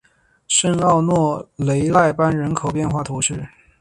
[0.47, 3.47] 圣奥诺雷莱班人口变化图示